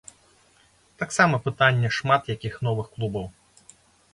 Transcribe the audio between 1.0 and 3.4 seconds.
Таксама пытанне шмат якіх новых клубаў.